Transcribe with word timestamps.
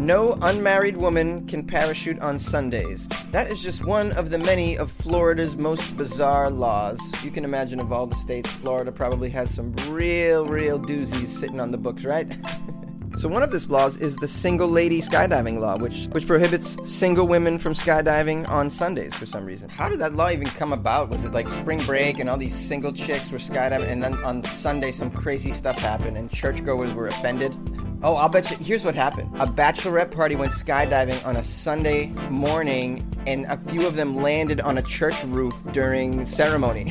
No 0.00 0.38
unmarried 0.40 0.96
woman 0.96 1.46
can 1.46 1.62
parachute 1.62 2.18
on 2.20 2.38
Sundays. 2.38 3.06
That 3.32 3.50
is 3.50 3.62
just 3.62 3.84
one 3.84 4.12
of 4.12 4.30
the 4.30 4.38
many 4.38 4.78
of 4.78 4.90
Florida's 4.90 5.58
most 5.58 5.94
bizarre 5.94 6.48
laws. 6.48 6.98
You 7.22 7.30
can 7.30 7.44
imagine 7.44 7.80
of 7.80 7.92
all 7.92 8.06
the 8.06 8.16
states, 8.16 8.50
Florida 8.50 8.92
probably 8.92 9.28
has 9.28 9.54
some 9.54 9.74
real, 9.90 10.46
real 10.46 10.80
doozies 10.80 11.28
sitting 11.28 11.60
on 11.60 11.70
the 11.70 11.76
books, 11.76 12.06
right? 12.06 12.26
so 13.18 13.28
one 13.28 13.42
of 13.42 13.52
these 13.52 13.68
laws 13.68 13.98
is 13.98 14.16
the 14.16 14.26
single 14.26 14.68
lady 14.68 15.02
skydiving 15.02 15.60
law, 15.60 15.76
which 15.76 16.06
which 16.12 16.26
prohibits 16.26 16.78
single 16.82 17.26
women 17.26 17.58
from 17.58 17.74
skydiving 17.74 18.48
on 18.48 18.70
Sundays 18.70 19.14
for 19.14 19.26
some 19.26 19.44
reason. 19.44 19.68
How 19.68 19.90
did 19.90 19.98
that 19.98 20.14
law 20.14 20.30
even 20.30 20.48
come 20.48 20.72
about? 20.72 21.10
Was 21.10 21.24
it 21.24 21.32
like 21.32 21.50
spring 21.50 21.80
break 21.84 22.18
and 22.18 22.30
all 22.30 22.38
these 22.38 22.58
single 22.58 22.94
chicks 22.94 23.30
were 23.30 23.36
skydiving 23.36 23.88
and 23.88 24.02
then 24.02 24.14
on 24.24 24.44
Sunday 24.44 24.92
some 24.92 25.10
crazy 25.10 25.52
stuff 25.52 25.78
happened 25.78 26.16
and 26.16 26.30
churchgoers 26.30 26.94
were 26.94 27.08
offended? 27.08 27.54
Oh, 28.02 28.14
I'll 28.14 28.30
bet 28.30 28.50
you. 28.50 28.56
Here's 28.56 28.82
what 28.82 28.94
happened. 28.94 29.30
A 29.38 29.46
bachelorette 29.46 30.10
party 30.10 30.34
went 30.34 30.52
skydiving 30.52 31.24
on 31.26 31.36
a 31.36 31.42
Sunday 31.42 32.06
morning, 32.30 33.06
and 33.26 33.44
a 33.44 33.58
few 33.58 33.86
of 33.86 33.94
them 33.94 34.16
landed 34.16 34.58
on 34.60 34.78
a 34.78 34.82
church 34.82 35.22
roof 35.24 35.54
during 35.72 36.24
ceremony. 36.24 36.90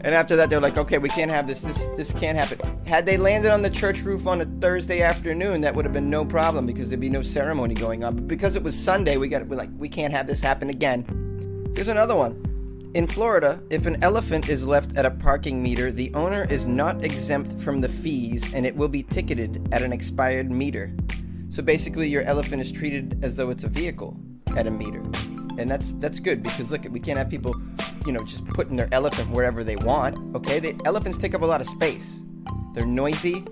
and 0.00 0.14
after 0.14 0.34
that, 0.36 0.48
they're 0.48 0.62
like, 0.62 0.78
"Okay, 0.78 0.96
we 0.96 1.10
can't 1.10 1.30
have 1.30 1.46
this. 1.46 1.60
This 1.60 1.88
this 1.94 2.10
can't 2.14 2.38
happen." 2.38 2.58
Had 2.86 3.04
they 3.04 3.18
landed 3.18 3.50
on 3.50 3.60
the 3.60 3.68
church 3.68 4.00
roof 4.00 4.26
on 4.26 4.40
a 4.40 4.46
Thursday 4.46 5.02
afternoon, 5.02 5.60
that 5.60 5.74
would 5.74 5.84
have 5.84 5.92
been 5.92 6.08
no 6.08 6.24
problem 6.24 6.64
because 6.64 6.88
there'd 6.88 7.00
be 7.00 7.10
no 7.10 7.20
ceremony 7.20 7.74
going 7.74 8.02
on. 8.02 8.14
But 8.14 8.28
because 8.28 8.56
it 8.56 8.62
was 8.62 8.74
Sunday, 8.74 9.18
we 9.18 9.28
got 9.28 9.46
we're 9.46 9.56
like, 9.56 9.70
we 9.76 9.90
can't 9.90 10.14
have 10.14 10.26
this 10.26 10.40
happen 10.40 10.70
again. 10.70 11.04
Here's 11.74 11.88
another 11.88 12.16
one. 12.16 12.53
In 12.94 13.08
Florida, 13.08 13.60
if 13.70 13.86
an 13.86 14.00
elephant 14.04 14.48
is 14.48 14.64
left 14.64 14.96
at 14.96 15.04
a 15.04 15.10
parking 15.10 15.60
meter, 15.60 15.90
the 15.90 16.14
owner 16.14 16.46
is 16.48 16.64
not 16.64 17.04
exempt 17.04 17.60
from 17.60 17.80
the 17.80 17.88
fees 17.88 18.54
and 18.54 18.64
it 18.64 18.76
will 18.76 18.86
be 18.86 19.02
ticketed 19.02 19.68
at 19.72 19.82
an 19.82 19.92
expired 19.92 20.52
meter. 20.52 20.94
So 21.48 21.60
basically, 21.60 22.08
your 22.08 22.22
elephant 22.22 22.62
is 22.62 22.70
treated 22.70 23.18
as 23.24 23.34
though 23.34 23.50
it's 23.50 23.64
a 23.64 23.68
vehicle 23.68 24.16
at 24.56 24.68
a 24.68 24.70
meter. 24.70 25.02
And 25.58 25.68
that's 25.68 25.94
that's 25.94 26.20
good 26.20 26.40
because 26.40 26.70
look, 26.70 26.86
we 26.88 27.00
can't 27.00 27.18
have 27.18 27.28
people, 27.28 27.60
you 28.06 28.12
know, 28.12 28.22
just 28.22 28.46
putting 28.50 28.76
their 28.76 28.88
elephant 28.92 29.28
wherever 29.28 29.64
they 29.64 29.74
want. 29.74 30.36
Okay, 30.36 30.60
the 30.60 30.80
elephants 30.84 31.18
take 31.18 31.34
up 31.34 31.42
a 31.42 31.46
lot 31.46 31.60
of 31.60 31.66
space. 31.66 32.22
They're 32.74 32.86
noisy 32.86 33.44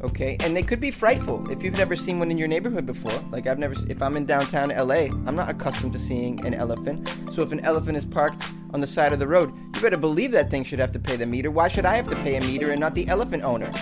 okay 0.00 0.36
and 0.40 0.56
they 0.56 0.62
could 0.62 0.78
be 0.78 0.92
frightful 0.92 1.50
if 1.50 1.64
you've 1.64 1.76
never 1.76 1.96
seen 1.96 2.20
one 2.20 2.30
in 2.30 2.38
your 2.38 2.46
neighborhood 2.46 2.86
before 2.86 3.10
like 3.32 3.48
i've 3.48 3.58
never 3.58 3.74
if 3.88 4.00
i'm 4.00 4.16
in 4.16 4.24
downtown 4.24 4.68
la 4.68 4.94
i'm 5.26 5.34
not 5.34 5.48
accustomed 5.48 5.92
to 5.92 5.98
seeing 5.98 6.38
an 6.46 6.54
elephant 6.54 7.12
so 7.32 7.42
if 7.42 7.50
an 7.50 7.58
elephant 7.60 7.96
is 7.96 8.04
parked 8.04 8.44
on 8.70 8.80
the 8.80 8.86
side 8.86 9.12
of 9.12 9.18
the 9.18 9.26
road 9.26 9.52
you 9.74 9.80
better 9.80 9.96
believe 9.96 10.30
that 10.32 10.50
thing 10.50 10.64
should 10.64 10.78
have 10.78 10.92
to 10.92 10.98
pay 10.98 11.16
the 11.16 11.26
meter 11.26 11.50
why 11.50 11.68
should 11.68 11.84
i 11.84 11.96
have 11.96 12.08
to 12.08 12.16
pay 12.16 12.36
a 12.36 12.40
meter 12.40 12.70
and 12.70 12.80
not 12.80 12.94
the 12.94 13.06
elephant 13.08 13.42
owner 13.42 13.72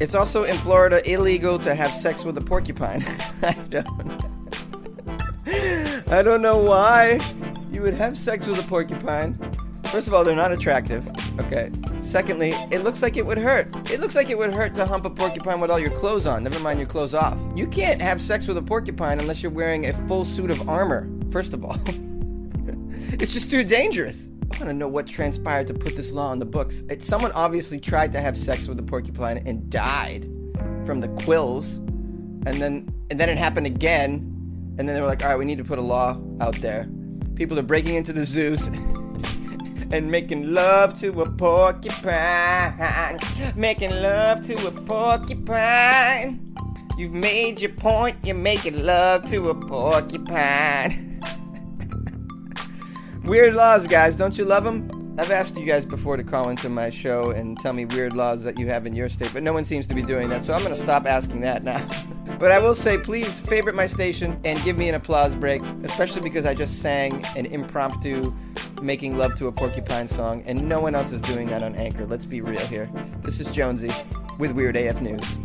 it's 0.00 0.14
also 0.14 0.44
in 0.44 0.56
florida 0.58 1.00
illegal 1.10 1.58
to 1.58 1.74
have 1.74 1.92
sex 1.92 2.24
with 2.24 2.36
a 2.38 2.40
porcupine 2.40 3.02
i 3.42 3.52
don't 3.68 4.22
i 6.12 6.22
don't 6.22 6.42
know 6.42 6.56
why 6.56 7.20
you 7.70 7.82
would 7.82 7.94
have 7.94 8.16
sex 8.16 8.46
with 8.46 8.58
a 8.58 8.68
porcupine 8.68 9.38
First 9.90 10.06
of 10.06 10.14
all, 10.14 10.22
they're 10.22 10.36
not 10.36 10.52
attractive. 10.52 11.04
Okay. 11.40 11.72
Secondly, 11.98 12.50
it 12.70 12.84
looks 12.84 13.02
like 13.02 13.16
it 13.16 13.26
would 13.26 13.38
hurt. 13.38 13.66
It 13.90 13.98
looks 13.98 14.14
like 14.14 14.30
it 14.30 14.38
would 14.38 14.54
hurt 14.54 14.72
to 14.76 14.86
hump 14.86 15.04
a 15.04 15.10
porcupine 15.10 15.58
with 15.58 15.68
all 15.68 15.80
your 15.80 15.90
clothes 15.90 16.26
on, 16.26 16.44
never 16.44 16.60
mind 16.60 16.78
your 16.78 16.86
clothes 16.86 17.12
off. 17.12 17.36
You 17.56 17.66
can't 17.66 18.00
have 18.00 18.20
sex 18.20 18.46
with 18.46 18.56
a 18.56 18.62
porcupine 18.62 19.18
unless 19.18 19.42
you're 19.42 19.50
wearing 19.50 19.86
a 19.86 19.92
full 20.06 20.24
suit 20.24 20.52
of 20.52 20.68
armor, 20.68 21.10
first 21.32 21.54
of 21.54 21.64
all. 21.64 21.76
it's 23.12 23.32
just 23.32 23.50
too 23.50 23.64
dangerous. 23.64 24.28
I 24.52 24.58
want 24.58 24.70
to 24.70 24.74
know 24.74 24.88
what 24.88 25.06
transpired 25.06 25.66
to 25.68 25.74
put 25.74 25.96
this 25.96 26.12
law 26.12 26.28
on 26.28 26.38
the 26.38 26.44
books. 26.44 26.82
It, 26.90 27.02
someone 27.02 27.32
obviously 27.32 27.78
tried 27.78 28.12
to 28.12 28.20
have 28.20 28.36
sex 28.36 28.66
with 28.66 28.78
a 28.78 28.82
porcupine 28.82 29.38
and 29.46 29.70
died 29.70 30.28
from 30.84 31.00
the 31.00 31.08
quills. 31.22 31.76
And 32.46 32.60
then 32.60 32.92
and 33.10 33.18
then 33.18 33.28
it 33.28 33.38
happened 33.38 33.66
again. 33.66 34.26
And 34.78 34.88
then 34.88 34.94
they 34.94 35.00
were 35.00 35.06
like, 35.06 35.22
all 35.22 35.30
right, 35.30 35.38
we 35.38 35.44
need 35.44 35.58
to 35.58 35.64
put 35.64 35.78
a 35.78 35.82
law 35.82 36.20
out 36.40 36.56
there. 36.56 36.88
People 37.34 37.58
are 37.58 37.62
breaking 37.62 37.94
into 37.94 38.12
the 38.12 38.24
zoos 38.24 38.66
and 39.92 40.10
making 40.10 40.52
love 40.54 40.94
to 41.00 41.22
a 41.22 41.30
porcupine. 41.30 43.18
Making 43.56 43.90
love 43.90 44.42
to 44.42 44.66
a 44.66 44.70
porcupine. 44.72 46.54
You've 46.98 47.14
made 47.14 47.60
your 47.60 47.72
point, 47.72 48.16
you're 48.24 48.36
making 48.36 48.84
love 48.84 49.24
to 49.26 49.50
a 49.50 49.54
porcupine. 49.54 51.06
weird 53.24 53.54
laws, 53.54 53.86
guys, 53.86 54.14
don't 54.14 54.36
you 54.36 54.44
love 54.44 54.64
them? 54.64 55.14
I've 55.18 55.30
asked 55.30 55.58
you 55.58 55.66
guys 55.66 55.84
before 55.84 56.16
to 56.16 56.24
call 56.24 56.48
into 56.48 56.68
my 56.68 56.88
show 56.88 57.30
and 57.30 57.58
tell 57.58 57.72
me 57.72 57.84
weird 57.84 58.14
laws 58.14 58.42
that 58.44 58.58
you 58.58 58.68
have 58.68 58.86
in 58.86 58.94
your 58.94 59.08
state, 59.08 59.30
but 59.34 59.42
no 59.42 59.52
one 59.52 59.64
seems 59.64 59.86
to 59.88 59.94
be 59.94 60.02
doing 60.02 60.28
that, 60.30 60.44
so 60.44 60.54
I'm 60.54 60.60
going 60.60 60.74
to 60.74 60.80
stop 60.80 61.04
asking 61.04 61.40
that 61.42 61.62
now. 61.62 61.86
but 62.38 62.52
I 62.52 62.58
will 62.58 62.74
say, 62.74 62.96
please 62.96 63.40
favorite 63.40 63.74
my 63.74 63.86
station 63.86 64.40
and 64.44 64.62
give 64.62 64.78
me 64.78 64.88
an 64.88 64.94
applause 64.94 65.34
break, 65.34 65.62
especially 65.82 66.22
because 66.22 66.46
I 66.46 66.54
just 66.54 66.80
sang 66.80 67.24
an 67.36 67.46
impromptu 67.46 68.32
making 68.80 69.18
love 69.18 69.34
to 69.36 69.48
a 69.48 69.52
porcupine 69.52 70.08
song, 70.08 70.42
and 70.46 70.68
no 70.68 70.80
one 70.80 70.94
else 70.94 71.12
is 71.12 71.20
doing 71.20 71.48
that 71.48 71.62
on 71.62 71.74
Anchor. 71.74 72.06
Let's 72.06 72.24
be 72.24 72.40
real 72.40 72.66
here. 72.66 72.90
This 73.22 73.40
is 73.40 73.50
Jonesy 73.50 73.92
with 74.38 74.52
Weird 74.52 74.76
AF 74.76 75.02
News. 75.02 75.38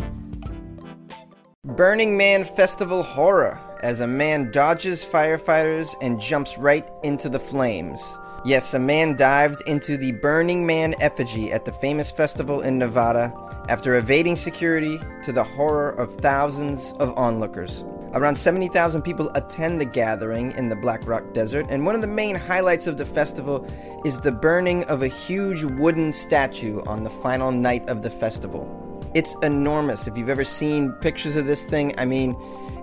Burning 1.65 2.15
Man 2.15 2.45
Festival 2.45 3.03
horror 3.03 3.59
as 3.85 3.99
a 3.99 4.07
man 4.07 4.49
dodges 4.49 5.05
firefighters 5.05 5.93
and 6.01 6.19
jumps 6.19 6.57
right 6.57 6.89
into 7.03 7.29
the 7.29 7.37
flames. 7.37 8.01
Yes, 8.43 8.73
a 8.73 8.79
man 8.79 9.15
dived 9.15 9.61
into 9.67 9.95
the 9.95 10.11
Burning 10.13 10.65
Man 10.65 10.95
effigy 11.01 11.51
at 11.51 11.65
the 11.65 11.71
famous 11.71 12.09
festival 12.09 12.61
in 12.61 12.79
Nevada 12.79 13.31
after 13.69 13.93
evading 13.93 14.37
security 14.37 14.99
to 15.23 15.31
the 15.31 15.43
horror 15.43 15.91
of 15.91 16.15
thousands 16.15 16.93
of 16.93 17.15
onlookers. 17.15 17.83
Around 18.13 18.37
70,000 18.37 19.03
people 19.03 19.29
attend 19.35 19.79
the 19.79 19.85
gathering 19.85 20.53
in 20.53 20.69
the 20.69 20.75
Black 20.75 21.05
Rock 21.07 21.33
Desert, 21.33 21.67
and 21.69 21.85
one 21.85 21.93
of 21.93 22.01
the 22.01 22.07
main 22.07 22.35
highlights 22.35 22.87
of 22.87 22.97
the 22.97 23.05
festival 23.05 23.67
is 24.03 24.19
the 24.19 24.31
burning 24.31 24.83
of 24.85 25.03
a 25.03 25.07
huge 25.07 25.63
wooden 25.63 26.11
statue 26.11 26.81
on 26.87 27.03
the 27.03 27.09
final 27.11 27.51
night 27.51 27.87
of 27.87 28.01
the 28.01 28.09
festival. 28.09 28.84
It's 29.13 29.35
enormous. 29.43 30.07
If 30.07 30.17
you've 30.17 30.29
ever 30.29 30.43
seen 30.43 30.91
pictures 30.93 31.35
of 31.35 31.45
this 31.45 31.65
thing, 31.65 31.93
I 31.97 32.05
mean, 32.05 32.35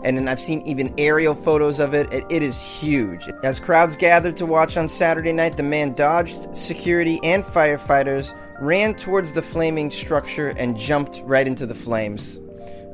and 0.04 0.16
then 0.16 0.28
I've 0.28 0.40
seen 0.40 0.62
even 0.66 0.94
aerial 0.98 1.34
photos 1.34 1.78
of 1.78 1.94
it. 1.94 2.12
it. 2.12 2.24
It 2.30 2.42
is 2.42 2.62
huge. 2.62 3.28
As 3.44 3.60
crowds 3.60 3.96
gathered 3.96 4.36
to 4.38 4.46
watch 4.46 4.76
on 4.76 4.88
Saturday 4.88 5.32
night, 5.32 5.56
the 5.56 5.62
man 5.62 5.94
dodged 5.94 6.56
security 6.56 7.20
and 7.22 7.44
firefighters, 7.44 8.34
ran 8.60 8.94
towards 8.94 9.32
the 9.32 9.42
flaming 9.42 9.90
structure, 9.90 10.50
and 10.50 10.76
jumped 10.76 11.22
right 11.24 11.46
into 11.46 11.66
the 11.66 11.74
flames. 11.74 12.38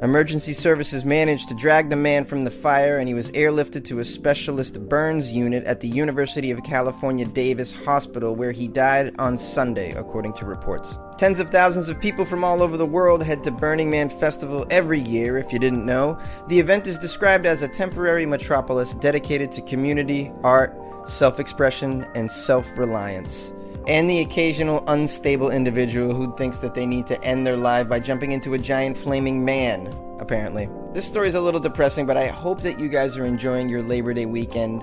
Emergency 0.00 0.52
services 0.52 1.04
managed 1.04 1.48
to 1.48 1.54
drag 1.56 1.90
the 1.90 1.96
man 1.96 2.24
from 2.24 2.44
the 2.44 2.52
fire, 2.52 2.98
and 2.98 3.08
he 3.08 3.14
was 3.14 3.32
airlifted 3.32 3.84
to 3.84 3.98
a 3.98 4.04
specialist 4.04 4.80
burns 4.88 5.32
unit 5.32 5.64
at 5.64 5.80
the 5.80 5.88
University 5.88 6.52
of 6.52 6.62
California 6.62 7.24
Davis 7.24 7.72
Hospital, 7.72 8.36
where 8.36 8.52
he 8.52 8.68
died 8.68 9.12
on 9.18 9.36
Sunday, 9.36 9.90
according 9.94 10.34
to 10.34 10.44
reports. 10.44 10.96
Tens 11.16 11.40
of 11.40 11.50
thousands 11.50 11.88
of 11.88 11.98
people 11.98 12.24
from 12.24 12.44
all 12.44 12.62
over 12.62 12.76
the 12.76 12.86
world 12.86 13.24
head 13.24 13.42
to 13.42 13.50
Burning 13.50 13.90
Man 13.90 14.08
Festival 14.08 14.64
every 14.70 15.00
year, 15.00 15.36
if 15.36 15.52
you 15.52 15.58
didn't 15.58 15.84
know. 15.84 16.16
The 16.46 16.60
event 16.60 16.86
is 16.86 16.96
described 16.96 17.44
as 17.44 17.62
a 17.62 17.68
temporary 17.68 18.24
metropolis 18.24 18.94
dedicated 18.94 19.50
to 19.52 19.62
community, 19.62 20.30
art, 20.44 20.76
self 21.08 21.40
expression, 21.40 22.06
and 22.14 22.30
self 22.30 22.78
reliance 22.78 23.52
and 23.88 24.08
the 24.08 24.20
occasional 24.20 24.84
unstable 24.86 25.50
individual 25.50 26.14
who 26.14 26.36
thinks 26.36 26.58
that 26.58 26.74
they 26.74 26.84
need 26.84 27.06
to 27.06 27.20
end 27.24 27.46
their 27.46 27.56
life 27.56 27.88
by 27.88 27.98
jumping 27.98 28.32
into 28.32 28.52
a 28.52 28.58
giant 28.58 28.94
flaming 28.94 29.42
man, 29.42 29.86
apparently. 30.20 30.68
This 30.92 31.06
story 31.06 31.26
is 31.26 31.34
a 31.34 31.40
little 31.40 31.58
depressing, 31.58 32.04
but 32.04 32.18
I 32.18 32.26
hope 32.26 32.60
that 32.62 32.78
you 32.78 32.90
guys 32.90 33.16
are 33.16 33.24
enjoying 33.24 33.70
your 33.70 33.82
Labor 33.82 34.12
Day 34.12 34.26
weekend. 34.26 34.82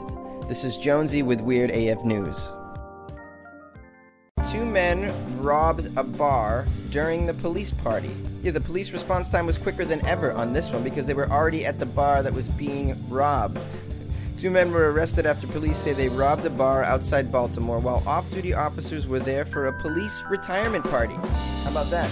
This 0.50 0.64
is 0.64 0.78
Jonesy 0.78 1.22
with 1.22 1.40
Weird 1.40 1.70
AF 1.70 2.04
News. 2.04 2.50
Two 4.52 4.66
men 4.66 5.14
robbed 5.40 5.96
a 5.98 6.04
bar 6.04 6.66
during 6.90 7.28
the 7.28 7.34
police 7.36 7.72
party. 7.72 8.10
Yeah, 8.42 8.52
the 8.52 8.62
police 8.62 8.92
response 8.92 9.30
time 9.30 9.46
was 9.46 9.58
quicker 9.58 9.86
than 9.86 10.04
ever 10.08 10.32
on 10.32 10.52
this 10.52 10.72
one 10.72 10.84
because 10.84 11.06
they 11.06 11.14
were 11.14 11.30
already 11.30 11.64
at 11.64 11.78
the 11.78 11.86
bar 11.86 12.24
that 12.24 12.34
was 12.34 12.48
being 12.48 12.98
robbed. 13.08 13.64
Two 14.38 14.52
men 14.52 14.72
were 14.72 14.92
arrested 14.92 15.26
after 15.26 15.48
police 15.48 15.78
say 15.78 15.94
they 15.94 16.10
robbed 16.10 16.46
a 16.46 16.50
bar 16.50 16.84
outside 16.84 17.32
Baltimore 17.32 17.80
while 17.80 18.04
off 18.06 18.30
duty 18.32 18.54
officers 18.54 19.08
were 19.08 19.20
there 19.20 19.46
for 19.46 19.68
a 19.68 19.74
police 19.82 20.24
retirement 20.30 20.84
party. 20.86 21.16
How 21.64 21.72
about 21.72 21.90
that? 21.92 22.12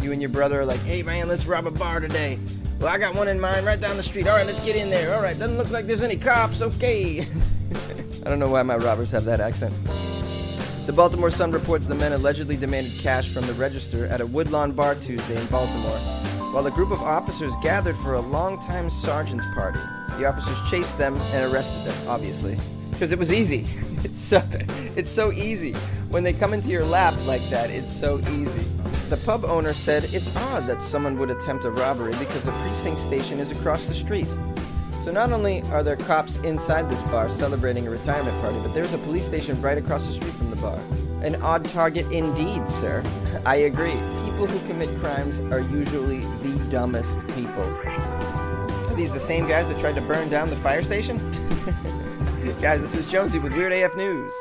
You 0.00 0.10
and 0.10 0.20
your 0.20 0.28
brother 0.28 0.60
are 0.60 0.66
like, 0.66 0.80
hey 0.80 1.02
man, 1.02 1.28
let's 1.28 1.46
rob 1.46 1.66
a 1.66 1.70
bar 1.70 2.00
today. 2.00 2.38
Well, 2.80 2.92
I 2.92 2.98
got 2.98 3.14
one 3.14 3.28
in 3.28 3.40
mind 3.40 3.64
right 3.64 3.80
down 3.80 3.96
the 3.96 4.02
street. 4.02 4.26
All 4.26 4.36
right, 4.36 4.44
let's 4.44 4.58
get 4.58 4.74
in 4.74 4.90
there. 4.90 5.14
All 5.14 5.22
right, 5.22 5.38
doesn't 5.38 5.56
look 5.56 5.70
like 5.70 5.86
there's 5.86 6.02
any 6.02 6.16
cops. 6.16 6.60
Okay. 6.60 7.20
I 8.26 8.28
don't 8.28 8.40
know 8.40 8.50
why 8.50 8.62
my 8.62 8.76
robbers 8.76 9.12
have 9.12 9.24
that 9.24 9.40
accent. 9.40 9.72
The 10.86 10.92
Baltimore 10.92 11.30
Sun 11.30 11.52
reports 11.52 11.86
the 11.86 11.94
men 11.94 12.12
allegedly 12.12 12.56
demanded 12.56 12.92
cash 12.98 13.28
from 13.28 13.46
the 13.46 13.54
register 13.54 14.06
at 14.06 14.20
a 14.20 14.26
Woodlawn 14.26 14.72
bar 14.72 14.96
Tuesday 14.96 15.40
in 15.40 15.46
Baltimore, 15.46 16.00
while 16.52 16.66
a 16.66 16.70
group 16.70 16.90
of 16.90 17.00
officers 17.00 17.54
gathered 17.62 17.96
for 17.96 18.14
a 18.14 18.20
longtime 18.20 18.90
sergeant's 18.90 19.46
party. 19.54 19.80
The 20.18 20.26
officers 20.26 20.58
chased 20.70 20.98
them 20.98 21.16
and 21.32 21.50
arrested 21.50 21.82
them, 21.84 22.08
obviously, 22.08 22.58
because 22.90 23.10
it 23.10 23.18
was 23.18 23.32
easy. 23.32 23.66
It's 24.04 24.20
so, 24.20 24.42
it's 24.96 25.12
so 25.12 25.30
easy 25.30 25.74
when 26.10 26.24
they 26.24 26.32
come 26.32 26.52
into 26.52 26.70
your 26.70 26.84
lap 26.84 27.14
like 27.24 27.40
that. 27.50 27.70
It's 27.70 27.96
so 27.96 28.18
easy. 28.32 28.66
the 29.08 29.16
pub 29.18 29.44
owner 29.44 29.72
said 29.72 30.12
it's 30.12 30.34
odd 30.36 30.66
that 30.66 30.82
someone 30.82 31.16
would 31.20 31.30
attempt 31.30 31.64
a 31.64 31.70
robbery 31.70 32.12
because 32.18 32.44
the 32.44 32.50
precinct 32.50 32.98
station 32.98 33.38
is 33.38 33.52
across 33.52 33.86
the 33.86 33.94
street. 33.94 34.26
So 35.04 35.12
not 35.12 35.30
only 35.30 35.62
are 35.70 35.84
there 35.84 35.94
cops 35.94 36.34
inside 36.38 36.90
this 36.90 37.04
bar 37.04 37.28
celebrating 37.28 37.86
a 37.86 37.90
retirement 37.90 38.36
party, 38.40 38.58
but 38.64 38.74
there's 38.74 38.92
a 38.92 38.98
police 38.98 39.24
station 39.24 39.62
right 39.62 39.78
across 39.78 40.08
the 40.08 40.14
street 40.14 40.34
from 40.34 40.50
the 40.50 40.56
bar. 40.56 40.80
An 41.22 41.36
odd 41.42 41.64
target 41.66 42.10
indeed, 42.10 42.68
sir. 42.68 43.04
I 43.46 43.54
agree. 43.70 44.00
People 44.42 44.58
who 44.58 44.66
commit 44.66 44.98
crimes 44.98 45.38
are 45.52 45.60
usually 45.60 46.18
the 46.42 46.68
dumbest 46.68 47.24
people. 47.28 47.62
Are 47.62 48.94
these 48.96 49.12
the 49.12 49.20
same 49.20 49.46
guys 49.46 49.68
that 49.68 49.78
tried 49.78 49.94
to 49.94 50.00
burn 50.00 50.30
down 50.30 50.50
the 50.50 50.56
fire 50.56 50.82
station? 50.82 51.16
guys, 52.60 52.82
this 52.82 52.96
is 52.96 53.08
Jonesy 53.08 53.38
with 53.38 53.52
Weird 53.52 53.72
AF 53.72 53.96
News. 53.96 54.34